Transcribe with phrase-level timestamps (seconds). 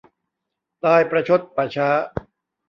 [0.83, 1.87] ตายประชดป่าช้า